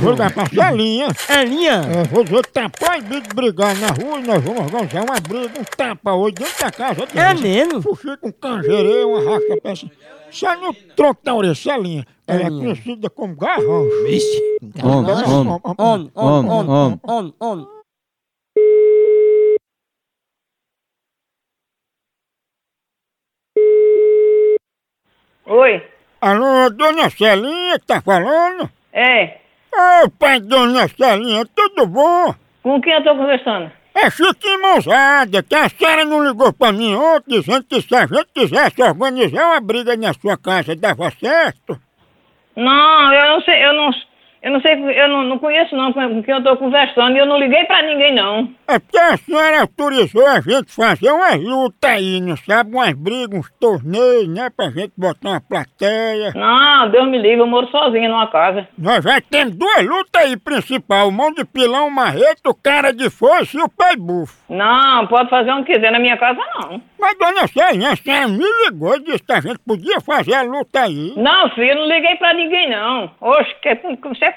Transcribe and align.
Vou 0.00 0.12
ligar 0.12 0.32
pra 0.32 0.46
Celinha. 0.46 1.08
É 1.28 1.44
linha? 1.44 1.72
É, 1.74 2.04
vou 2.04 2.22
dizer 2.24 2.42
que 2.46 2.52
tá 2.52 2.68
proibido 2.68 3.20
de 3.22 3.34
brigar 3.34 3.74
na 3.76 3.88
rua 3.88 4.20
e 4.20 4.26
nós 4.26 4.42
vamos 4.42 4.60
organizar 4.72 5.02
uma 5.04 5.20
briga, 5.20 5.60
um 5.60 5.64
tapa 5.64 6.12
hoje 6.14 6.34
dentro 6.34 6.58
da 6.64 6.70
casa. 6.70 7.08
É 7.14 7.34
mesmo? 7.34 7.82
Fuxico, 7.82 8.28
um 8.28 8.32
canjereiro, 8.32 9.08
uma 9.08 9.30
rasca 9.32 9.60
peça. 9.60 9.90
Só 10.30 10.56
no 10.56 10.72
tronco 10.74 11.20
da 11.24 11.34
orelha, 11.34 11.54
Celinha. 11.54 12.06
Ela 12.26 12.42
é 12.42 12.48
conhecida 12.50 13.10
como 13.10 13.34
garrancho. 13.36 13.88
Vixe. 14.04 14.58
Homem, 14.82 15.14
homem. 15.24 15.60
On, 15.64 15.72
on, 15.78 16.10
Homem, 16.14 16.50
on, 16.50 16.68
homem. 16.68 17.00
on, 17.06 17.32
on. 17.40 17.66
Oi, 25.46 25.82
Alô, 26.20 26.70
dona 26.70 27.08
Celinha 27.10 27.78
que 27.78 27.86
tá 27.86 28.00
falando? 28.00 28.68
é. 28.92 29.40
Ô, 29.78 30.10
pai, 30.18 30.40
dona 30.40 30.88
Celinha, 30.88 31.44
tudo 31.54 31.86
bom? 31.86 32.34
Com 32.62 32.80
quem 32.80 32.94
eu 32.94 33.04
tô 33.04 33.14
conversando? 33.14 33.70
É 33.94 34.08
Chiquinho 34.10 34.62
Mãozada, 34.62 35.42
que 35.42 35.54
a 35.54 35.68
senhora 35.68 36.04
não 36.04 36.24
ligou 36.24 36.50
pra 36.52 36.72
mim 36.72 36.94
ontem 36.94 37.40
dizendo 37.40 37.64
que 37.64 37.82
se 37.82 37.94
a 37.94 38.06
gente 38.06 38.28
quisesse 38.34 38.82
organizar 38.82 39.48
uma 39.48 39.60
briga 39.60 39.94
na 39.96 40.14
sua 40.14 40.36
casa, 40.38 40.74
dava 40.74 41.10
certo? 41.10 41.78
Não, 42.56 43.12
eu 43.12 43.32
não 43.32 43.40
sei, 43.42 43.64
eu 43.64 43.74
não, 43.74 43.90
eu 44.46 44.52
não 44.52 44.60
sei, 44.60 44.74
eu 44.74 45.08
não, 45.08 45.24
não 45.24 45.40
conheço 45.40 45.74
não 45.74 45.92
com 45.92 46.22
quem 46.22 46.32
eu 46.32 46.40
tô 46.40 46.56
conversando 46.56 47.16
e 47.16 47.18
eu 47.18 47.26
não 47.26 47.36
liguei 47.36 47.64
pra 47.64 47.82
ninguém 47.82 48.14
não. 48.14 48.48
É 48.68 48.78
porque 48.78 48.96
a 48.96 49.16
senhora 49.16 49.62
autorizou 49.62 50.24
a 50.24 50.40
gente 50.40 50.72
fazer 50.72 51.10
umas 51.10 51.42
lutas 51.42 51.90
aí, 51.90 52.20
não 52.20 52.36
sabe? 52.36 52.70
Umas 52.72 52.92
brigas, 52.92 53.40
uns 53.40 53.50
torneios, 53.58 54.28
né? 54.28 54.48
Pra 54.56 54.70
gente 54.70 54.92
botar 54.96 55.30
uma 55.30 55.40
plateia. 55.40 56.32
Não, 56.36 56.88
Deus 56.90 57.08
me 57.08 57.18
livre, 57.18 57.40
eu 57.40 57.46
moro 57.48 57.66
sozinha 57.72 58.08
numa 58.08 58.28
casa. 58.28 58.68
Nós 58.78 59.02
já 59.02 59.20
temos 59.20 59.56
duas 59.56 59.84
lutas 59.84 60.22
aí 60.22 60.36
principal, 60.36 61.08
o 61.08 61.12
mão 61.12 61.32
de 61.32 61.44
pilão, 61.44 61.88
o 61.88 61.90
marreto, 61.90 62.50
o 62.50 62.54
cara 62.54 62.92
de 62.92 63.10
foice 63.10 63.58
e 63.58 63.60
o 63.60 63.68
pai 63.68 63.96
bufo. 63.96 64.36
Não, 64.48 65.08
pode 65.08 65.28
fazer 65.28 65.50
onde 65.50 65.72
quiser, 65.72 65.90
na 65.90 65.98
minha 65.98 66.16
casa 66.16 66.40
não. 66.54 66.80
Mas 67.00 67.18
dona 67.18 67.48
Celinha, 67.48 67.90
a 67.90 67.96
senhora 67.96 68.28
me 68.28 68.44
ligou 68.64 68.94
e 68.94 69.02
disse 69.02 69.24
que 69.24 69.32
a 69.32 69.40
gente 69.40 69.58
podia 69.58 70.00
fazer 70.00 70.34
a 70.34 70.42
luta 70.42 70.82
aí. 70.82 71.14
Não, 71.16 71.50
filho, 71.50 71.70
eu 71.70 71.76
não 71.76 71.88
liguei 71.88 72.14
pra 72.14 72.32
ninguém 72.32 72.70
não. 72.70 73.10
Oxe, 73.20 73.52
que, 73.60 73.74
você 73.74 74.35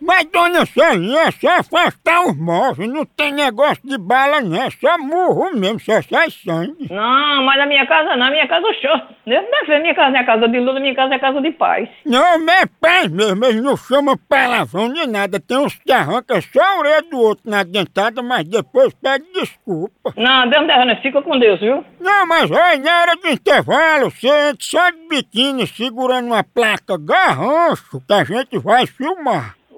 Mas 0.00 0.24
dona 0.32 0.66
Celinha, 0.66 1.22
é 1.22 1.30
só 1.30 1.60
afastar 1.60 2.26
os 2.26 2.36
móveis, 2.36 2.90
não 2.90 3.04
tem 3.04 3.32
negócio 3.32 3.80
de 3.84 3.96
bala 3.96 4.40
não, 4.40 4.60
é 4.60 4.68
só 4.70 4.98
murro 4.98 5.56
mesmo, 5.56 5.78
só 5.78 6.02
sai 6.02 6.28
sangue. 6.30 6.88
Não, 6.90 7.44
mas 7.44 7.56
na 7.58 7.66
minha 7.66 7.86
casa 7.86 8.10
não, 8.10 8.16
na 8.16 8.30
minha 8.30 8.48
casa 8.48 8.66
show. 8.74 9.00
Deus 9.24 9.44
me 9.68 9.78
minha 9.78 9.94
casa 9.94 10.10
não 10.10 10.20
é 10.20 10.24
casa 10.24 10.48
de 10.48 10.58
luta, 10.58 10.80
minha 10.80 10.94
casa 10.94 11.14
é 11.14 11.18
casa 11.18 11.40
de 11.40 11.52
paz. 11.52 11.88
Não, 12.04 12.44
mas 12.44 12.62
é 12.62 12.66
paz 12.80 13.08
mesmo, 13.08 13.44
eles 13.44 13.62
não 13.62 13.76
chamam 13.76 14.16
palavrão 14.28 14.88
nem 14.88 15.06
nada, 15.06 15.38
tem 15.38 15.58
uns 15.58 15.76
que 15.76 15.92
arrancam 15.92 16.40
só 16.42 16.60
a 16.60 16.78
orelha 16.80 17.02
do 17.02 17.18
outro 17.18 17.48
na 17.48 17.62
dentada, 17.62 18.22
mas 18.22 18.44
depois 18.44 18.92
pede 18.94 19.24
desculpa. 19.32 20.12
Não, 20.16 20.48
Deus 20.48 20.62
me 20.62 20.68
defenda, 20.68 20.96
fica 20.96 21.22
com 21.22 21.38
Deus, 21.38 21.60
viu? 21.60 21.84
Não, 22.00 22.26
mas 22.26 22.50
olha, 22.50 22.78
na 22.78 23.00
hora 23.00 23.16
do 23.16 23.28
intervalo, 23.28 24.10
você 24.10 24.26
entra 24.26 24.56
só 24.60 24.90
de 24.90 25.08
biquíni 25.08 25.66
segurando 25.66 26.26
uma 26.26 26.42
placa 26.42 26.98
garrancho 26.98 28.00
que 28.06 28.12
a 28.12 28.24
gente 28.24 28.58
vai 28.58 28.86
filmar. 28.86 29.11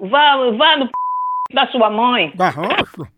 Vá, 0.09 0.35
vá 0.57 0.77
no 0.77 0.85
p... 0.87 0.91
da 1.53 1.67
sua 1.67 1.89
mãe. 1.89 2.31
Garrancho? 2.35 3.07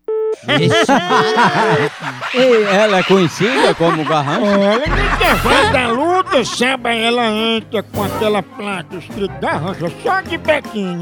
E 2.34 2.62
ela 2.64 2.98
é 2.98 3.02
conhecida 3.02 3.74
como 3.74 4.04
Garrancho? 4.04 4.44
Olha, 4.44 4.78
no 4.78 5.14
intervalo 5.14 5.72
da 5.72 5.88
luta, 5.88 6.44
sabe, 6.44 6.96
ela 6.98 7.26
entra 7.26 7.82
com 7.82 8.02
aquela 8.04 8.42
placa 8.42 8.96
escrita 8.96 9.34
garrancho, 9.40 9.90
só 10.02 10.20
de 10.20 10.38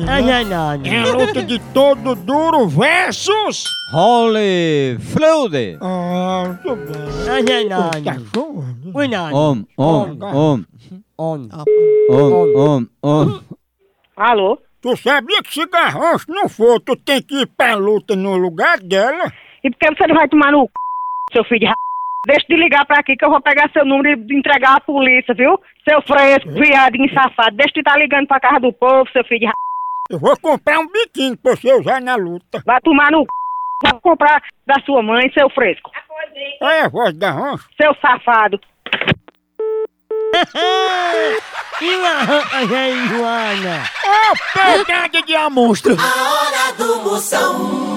Ai, 0.09 0.23
né? 0.23 0.33
ai, 0.33 0.53
ai. 0.53 0.81
É 0.85 1.01
a 1.03 1.13
luta 1.13 1.43
de 1.43 1.59
todo 1.75 2.15
duro 2.15 2.69
versus... 2.69 3.65
Holy 3.93 4.97
Fleude. 5.01 5.77
Ah, 5.81 6.45
muito 6.65 6.77
bem. 6.77 7.03
Ai, 7.29 7.45
ai, 7.53 7.69
Tá 8.03 8.13
ai. 8.13 8.21
chuando. 8.35 8.91
Oi, 8.95 9.09
não. 9.09 9.35
Om, 9.35 9.67
om, 9.77 10.19
om, 10.23 10.65
On. 11.19 11.49
om, 12.11 12.55
om, 12.57 12.89
om. 13.03 13.41
Alô? 14.17 14.59
Tu 14.83 14.97
sabia 14.97 15.43
que 15.43 15.53
se 15.53 15.67
garrancho 15.67 16.27
não 16.29 16.49
for, 16.49 16.81
tu 16.81 16.95
tem 16.97 17.23
que 17.23 17.43
ir 17.43 17.47
pra 17.47 17.75
luta 17.75 18.15
no 18.15 18.37
lugar 18.37 18.79
dela? 18.79 19.33
E 19.65 19.71
por 19.71 19.79
que 19.79 19.95
você 19.95 20.07
não 20.07 20.15
vai 20.15 20.29
tomar 20.29 20.53
no 20.53 20.67
c... 20.67 20.71
seu 21.33 21.45
filho 21.45 21.61
de 21.61 21.67
r... 21.67 21.75
Deixa 22.27 22.47
de 22.49 22.57
ligar 22.57 22.85
pra 22.87 22.99
aqui 23.01 23.17
que 23.17 23.25
eu 23.25 23.31
vou 23.31 23.41
pegar 23.41 23.71
seu 23.73 23.85
número 23.85 24.21
e 24.21 24.37
entregar 24.37 24.77
à 24.77 24.81
polícia, 24.81 25.35
viu? 25.35 25.59
Seu 25.89 26.03
fresco, 26.03 26.51
viadinho 26.51 27.13
safado. 27.13 27.57
Deixa 27.57 27.73
de 27.75 27.81
estar 27.81 27.97
ligando 27.97 28.27
pra 28.27 28.41
casa 28.41 28.61
do 28.61 28.73
povo, 28.73 29.09
seu 29.13 29.25
filho 29.25 29.41
de 29.41 29.47
r... 29.47 29.53
Eu 30.11 30.19
vou 30.21 30.37
comprar 30.39 30.79
um 30.79 30.89
biquíni 30.89 31.37
pra 31.37 31.57
você 31.57 31.73
usar 31.73 32.01
na 32.01 32.15
luta. 32.17 32.63
Vai 32.65 32.81
tomar 32.81 33.11
no 33.11 33.23
c... 33.23 33.27
Vai 33.83 34.01
comprar 34.01 34.43
da 34.67 34.81
sua 34.85 35.03
mãe, 35.03 35.31
seu 35.33 35.51
fresco. 35.51 35.91
Olha 36.63 36.87
a 36.87 36.89
voz 36.89 37.17
da 37.19 37.31
rancho. 37.31 37.69
Seu 37.81 37.95
safado. 37.97 38.61
E 41.79 41.95
lá, 41.95 42.25
Joana. 43.09 43.83
Ô, 44.07 44.35
pegada 44.55 45.23
de 45.23 45.35
amostra! 45.35 45.97
A 45.99 46.33
hora 46.33 46.73
do 46.79 47.01
Moção. 47.03 47.96